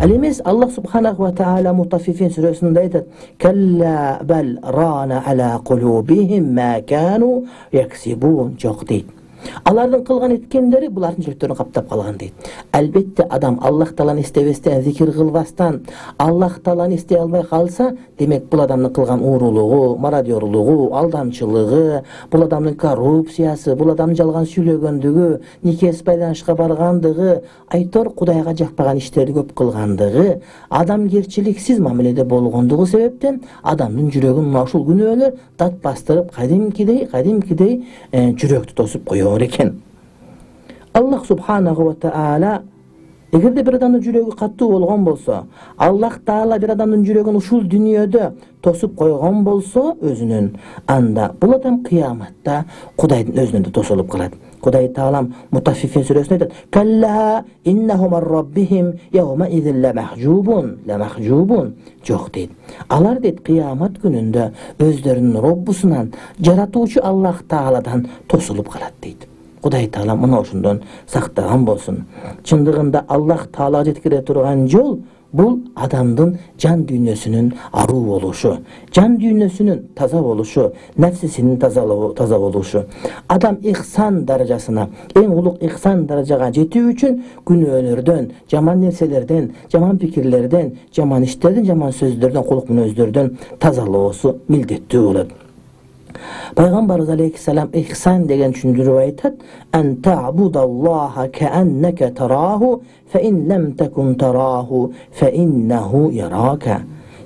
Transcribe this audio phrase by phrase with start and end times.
[0.00, 2.30] ал эмес аллах субханаху ва таала мутафифин
[6.88, 9.06] кану яксибун жок дейт
[9.64, 12.34] алардын кылган эткендери булардын жүрөктөрүн каптап калган дейт.
[12.72, 15.82] Албетте адам аллах тааланы эстебестен зикир кылбастан
[16.18, 23.76] аллах тааланы эстей албай калса демек бул адамдын кылган уурулугу мародерлугу алдамчылыгы бул адамдын коррупциясы
[23.76, 25.28] бул адамдын жалган сүйлөгөндүгү
[25.62, 34.50] никесиз байланышка баргандыгы айтор кудайга жакпаган иштерди көп кылгандыгы адамгерчиликсиз мамиледе болгондугу себептен адамдын жүрөгүн
[34.50, 39.82] мына ушул күнөөлөр дат бастырып кадимкидей кадимкидей э, жүрөктү тосуп коет экен.
[40.92, 42.62] Аллах субханаху ва таала
[43.32, 45.42] эгерде бир адамдын жүрөгү катуу болгон болсо
[45.76, 48.30] аллах таала бир адамдын жүрөгүн ушул дүйнөдө
[48.64, 50.50] тосуп койгон болсо өзүнүн
[50.86, 52.64] анда бул адам кыяматта
[52.96, 54.32] кудайдын өзүнөн да тосулуп калат.
[54.60, 56.52] Кудай таалам мутафифин сүрөсүндө айтат.
[62.08, 62.50] Жок дейт.
[62.88, 69.28] Алар дейт кыямат күнүндө өздөрүнүн роббусунан жаратуучу аллах тааладан тосулуп калат дейт
[69.62, 72.04] кудай таала мына ошондон сактаган болсун.
[72.44, 74.98] Чындыгында аллах таалага жеткире турган жол
[75.32, 78.54] бул адамдын жан дүйнөсүнүн аруу болушу
[78.94, 82.84] жан дүйнөсүнүн таза болушу нафсисинин таза болушу.
[83.28, 91.24] Адам ихсан даражасына эң улук ихсан даражага жетүү үчүн күнөөлөрдөн жаман нерселерден жаман пикирлерден жаман
[91.28, 95.47] иштерден жаман сөздөрдөн кулук мүнөздөрдөн тазалоосу милдеттүү болот
[96.54, 99.34] пайгамбарыбыз алейхисалам ихсан деген түшүндүрүп айтат.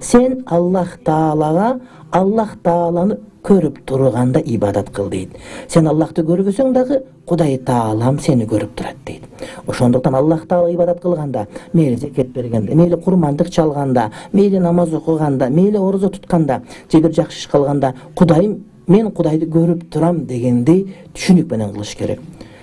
[0.00, 5.36] Сен аллах таалага аллах тааланы көрүп турганда ибадат кыл дейт.
[5.68, 9.22] Сен аллахты көрбөсөң дагы кудай таалам сени көрүп турат дейт.
[9.66, 15.76] Ошондуктан аллах таалага ибадат кылганда мейли зекет бергенде мейли курмандык чалганда мейли намаз окуганда мейли
[15.76, 16.62] орозо тутканда
[16.92, 22.20] же бир жакшы иш кылганда кудайым мен кудайды көрүп турам дегендей түшүнүк менен кылыш керек.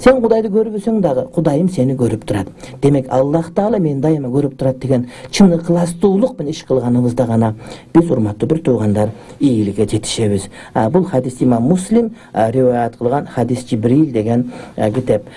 [0.00, 2.48] Сен кудайды көрбөсөң дагы кудайым сени көрүп турат.
[2.80, 7.54] Демек аллах таала мени дайыма көрүп турат деген чын ыкластуулук менен иш кылганыбызда гана
[7.92, 9.10] биз урматтуу бир туугандар
[9.40, 10.48] ийгиликке жетишебиз.
[10.90, 15.28] Бул хадис имам муслим риваят кылган хадис жибрил деген китеп.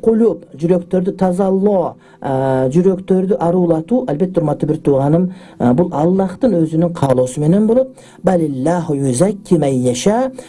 [0.00, 5.28] Кулуб жүрөктөрдү тазалоо жүрөктөрдү аруулатуу албетте урматтуу бир тууганым
[5.76, 7.88] бул аллахтын өзүнүн каалоосу менен болот.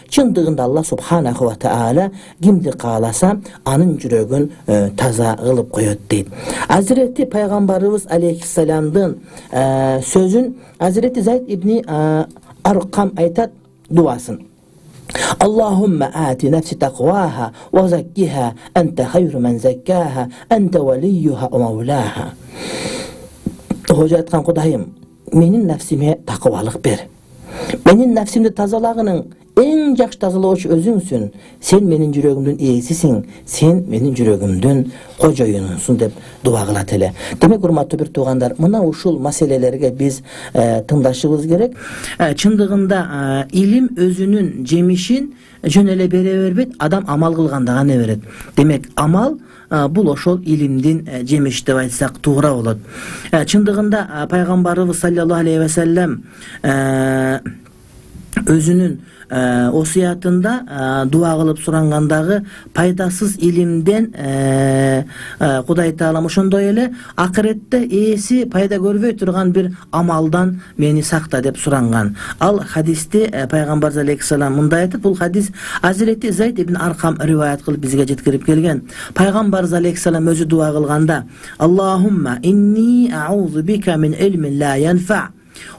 [0.09, 2.09] Чындыгында аллах субханаху ва таала
[2.41, 3.35] кимди кааласа
[3.65, 6.27] анын жүрөгүн э, таза кылып коет дейт.
[6.69, 9.15] Азирети пайгамбарыбыз алейхисаламдын
[9.51, 12.25] э, сөзүн азирети зайд ибни э,
[12.63, 13.51] аркам айтат
[13.89, 14.39] дубасын
[16.49, 22.33] нафси такваха ва заккиха анта хайру ман заккаха анта валиюха ва маулаха
[23.87, 24.95] кожо айткан кудайым
[25.33, 27.07] менин нафсиме такыбалык бер
[27.85, 29.23] менин нафсимди тазалагының
[29.55, 31.29] эң жакшы тазалоочу өзүңсүн.
[31.63, 34.81] Сен менин жүрөгүмдүн ээсисиң сен менин жүрөгүмдүн
[35.21, 37.13] кожоюнусуң деп дуба кылат эле.
[37.41, 40.21] Демек урматтуу бир туугандар мына ушул маселелерге биз
[40.53, 41.77] э, тыңдашыбыз керек.
[42.19, 45.33] Э, чындыгында э, илим өзүнүн жемишин
[45.63, 48.19] жөн эле бере бербейт адам амал кылганда гана берет.
[48.57, 49.39] Демек амал
[49.89, 52.77] бул ошол илимдин жемиши деп айтсак туура болот.
[53.31, 56.21] Чындыгында пайгамбарыбыз саллаллаху алейхи вассалам
[58.45, 58.99] өзүнүн
[59.29, 62.43] осуятында э, дуба кылып сурангандагы
[62.73, 65.03] пайдасыз илимден э,
[65.67, 72.15] кудай таалам ошондой эле акыретте ээси пайда көрбөй турган бир амалдан мени сакта деп суранган.
[72.39, 78.05] Ал хадисти пайгамбарыбыз алейхисалам мындай айтат бул хадис азирети зайд ибн аркам риваят кылып бизге
[78.05, 78.83] жеткирип келген.
[79.13, 81.23] Пайгамбарыбыз алейхисалам өзү дуба кылганда
[81.57, 85.29] аллахумма инни аузу бика мин илмин ла янфа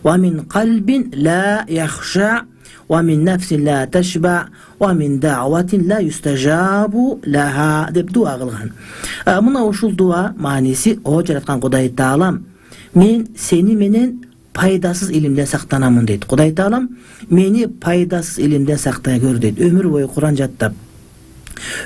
[0.02, 2.42] ва мин калбин ла яхша
[2.88, 4.47] nafsin la tashba
[4.78, 8.72] wa min da'watin la yustajabu laha деп дуа кылган.
[9.27, 12.45] Мына ушул дуа мааниси о жараткан кудай таалам.
[12.95, 16.24] Мен сени менен пайдасыз илимден сактанамын дейт.
[16.24, 16.97] Кудай таалам
[17.28, 19.59] мени пайдасыз илимден сактай көр дейт.
[19.59, 20.72] Өмүр бою куран жаттап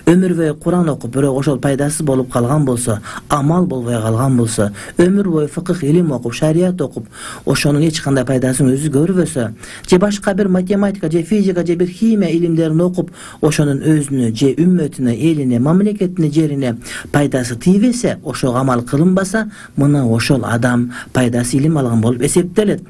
[0.07, 5.29] өмүр бою куран окуп бирок ошол пайдасыз болуп калган болсо амал болбой калган болсо өмүр
[5.29, 7.07] бою фыкых илим окуп шарият окуп
[7.47, 9.53] ошонун эч кандай пайдасын өзү көрбөсө
[9.89, 15.15] же башка бир математика же физика же бир химия илимдерин окуп ошонун өзүнө же үммөтүнө
[15.15, 16.77] элине мамлекетине жерине
[17.13, 22.83] пайдасы тийбесе ошого амал кылынбаса мына ошол адам пайдасыз илим алган болуп эсептелет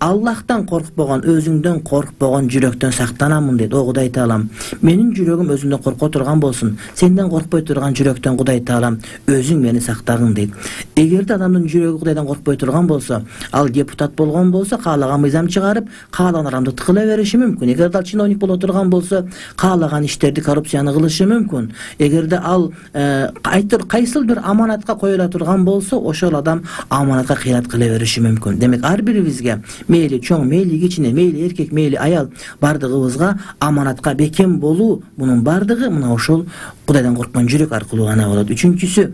[0.00, 4.46] аллахтан коркпогон өзүңдөн коркпогон жүрөктөн сактанамын дейт о кудай таалам
[4.80, 6.78] менин жүрөгүм өзүмдөн корко турган болсун.
[6.96, 8.96] Сенден коркпой турган жүрөктөн кудай таалам
[9.28, 10.56] өзүң мени сактагың дейт
[10.96, 13.20] эгерде адамдын жүрөгү кудайдан коркпой турган болсо
[13.52, 17.68] ал депутат болгон болсо каалаган мыйзам чыгарып каалаган арамдыкты кыла бериши мүмкүн.
[17.74, 19.26] Эгерде ал чиновник боло турган болсо
[19.56, 21.70] каалаган иштерди коррупцияны кылышы мүмкүн.
[21.98, 27.88] Эгерде ал э, айтор кайсыл бир аманатка коюла турган болсо ошол адам аманатка кыянат кыла
[27.92, 28.56] бериши мүмкүн.
[28.56, 35.02] Демек ар бирибизге мейли чоң мейли кичине мейли эркек мейли аял баардыгыбызга аманатка бекем болуу.
[35.16, 36.46] Мунун баардыгы мына ушул
[36.86, 38.50] кудайдан корккон жүрөк аркылуу гана болот.
[38.50, 39.12] Үчүнчүсү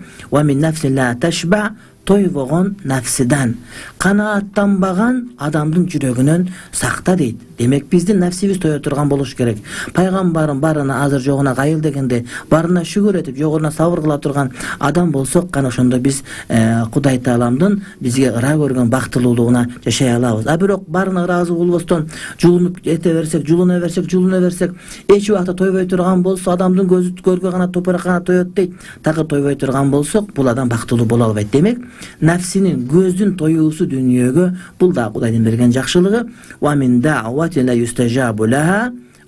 [2.06, 3.56] тойбогон нафсидан.
[3.98, 7.40] Канааттанбаган адамдын жүрөгүнөн сакта дейт.
[7.58, 9.58] Демек биздин нафсибиз тое турган болуш керек.
[9.94, 15.50] Пайгамбарым барына азыр жогуна кайыл дегендей баарына шүгүр этип жогуна сабыр кыла турган адам болсок
[15.50, 20.46] гана ошондо биз э, кудай тааламдын бизге ыраа көргөн бактылуулугуна жашай алабыз.
[20.46, 24.74] А бирок баарына ыраазы болбостон жулунуп эте берсек жулуна берсек жулуна берсек
[25.08, 28.74] эч убакта тойбой турган болсо адамдын көзү көргө гана топурак гана тоет дейт.
[29.02, 31.50] Так тойбой турган болсок бул адам бактылуу боло албайт.
[31.50, 31.80] Демек
[32.20, 36.26] нафсинин көздүн тоюусу дүнүйөгө бул дагы кудайдын берген жакшылыгы.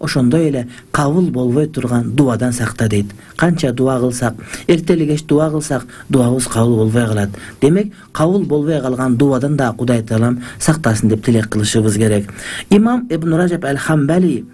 [0.00, 3.06] Ошондой эле кабыл болбой турган дубадан сакта дейт.
[3.36, 4.34] Канча дуба кылсак
[4.68, 7.30] эртели кеч дуба кылсак дубабыз кабыл болбой калат.
[7.60, 12.32] Демек кабыл болбой калган дубадан дагы кудай таалам сактасын деп тилек кылышыбыз керек.
[12.70, 14.46] Имам ибн ражаб ал хамбали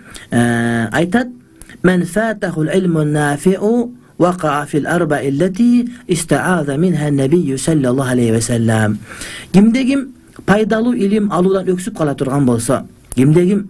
[9.53, 10.15] кимде ким
[10.47, 13.69] пайдалуу илим алуудан өксүп кала турган болсо кимде ким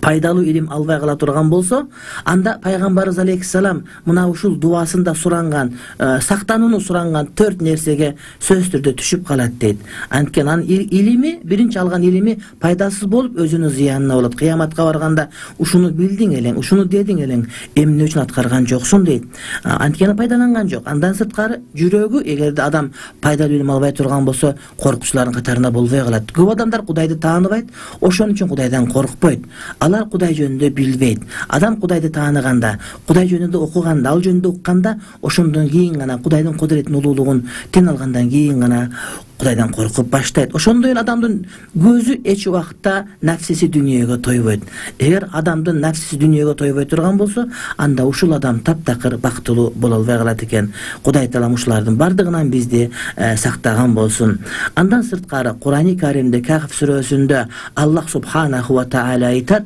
[0.00, 1.86] пайдалуу илим албай кала турган болсо
[2.24, 9.26] анда пайгамбарыбыз алейхисалам мына ушул дубасында суранган э, сактанууну суранган төрт нерсеге сөзсүз түрдө түшүп
[9.26, 9.78] калат дейт.
[10.10, 14.36] Анткени анын илими биринчи алган илими пайдасыз болуп өзүнүн зыянына болот.
[14.36, 15.28] Кыяматка барганда
[15.58, 19.24] ушуну билдиң элең ушуну дедиң элең эмне үчүн аткарган жоксуң дейт.
[19.64, 20.86] Анткени пайдаланган жок.
[20.86, 26.32] Андан сырткары жүрөгү эгерде адам пайдалуу илим албай турган болсо коркуучулардын катарында болбой калат.
[26.32, 29.44] Көп адамдар кудайды тааныбайт ошон үчүн кудайдан коркпойт
[29.80, 31.22] алар кудай жөнүндө билбейт.
[31.48, 32.76] Адам кудайды тааныганда
[33.06, 38.60] кудай жөнүндө окуганда ал жөнүндө укканда ошондон кийин гана кудайдын кудуретин улуулугун тен алгандан кийин
[38.60, 38.90] гана
[39.38, 40.54] кудайдан коркуп баштайт.
[40.54, 41.46] Ошондой эле адамдын
[41.76, 44.62] көзү эч убакта нафсиси дүнүйөгө тойбойт.
[44.98, 47.46] Эгер адамдын нафсиси дүнүйөгө тойбой турган болсо
[47.76, 50.72] анда ушул адам таптакыр бактылуу боло албай калат экен.
[51.02, 54.38] Кудай таалам ушулардын баардыгынан бизди э, сактаган болсун.
[54.74, 59.64] Андан сырткары курани каримде кахф сүрөсүндө аллах субханаху ва таала айтат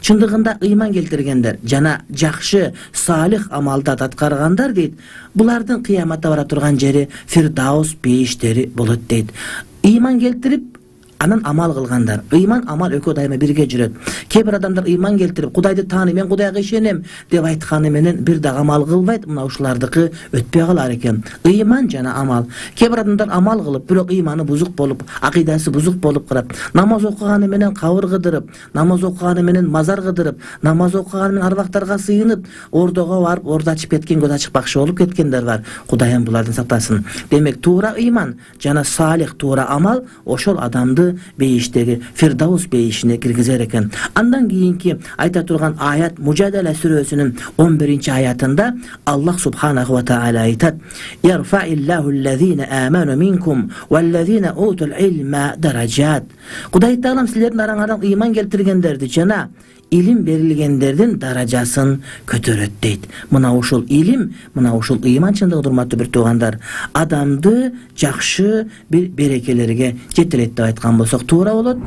[0.00, 4.98] чындыгында ыйман келтиргендер жана жакшы салих амалдарды аткаргандар дейт
[5.34, 9.32] булардын кыяматта бара турган жери фирдаус бейиштери болот дейт.
[9.84, 10.73] Ыйман келтирип
[11.24, 12.22] анан амал кылгандар.
[12.32, 13.92] Ыйман амал экөө дайыма бирге жүрөт.
[14.28, 18.60] Кээ бир адамдар ыйман келтирип кудайды тааныйм мен кудайга ишенем деп айтканы менен бир дагы
[18.60, 19.26] амал кылбайт.
[19.26, 21.24] Мына ушулардыкы өтпөй калар экен.
[21.44, 22.46] Ыйман жана амал.
[22.74, 26.46] Кээ бир адамдар амал кылып бирок ыйманы бузук болуп акыйдасы бузук болуп калат.
[26.74, 32.46] Намаз окуганы менен кабыр кыдырып намаз окуганы менен мазар кыдырып намаз окуганы менен арбактарга сыйынып
[32.70, 35.64] ордого барып орду ачып кеткен көз ачыкпакчы болуп кеткендер бар.
[35.86, 43.18] Кудайым булардан сактасын демек туура ыйман жана салих туура амал ошол адамды бейиштеги фирдаус бейишине
[43.18, 43.90] киргизер экен.
[44.14, 50.74] Андан кийинки айта турган аят мужадала сүрөсүнүн он биринчи аятында аллах субханаху ва таала айтат.
[56.70, 59.48] Кудай таалам силердин араңардан ыйман келтиргендерди жана
[59.94, 63.06] илим берилгендердин даражасын көтөрөт дейт.
[63.30, 66.58] Мына ушул илим мына ушул ыйман чындыгында урматтуу бир туугандар
[66.92, 71.78] адамды жакшы бир берекелерге жетелейт деп айткан болсок туура болот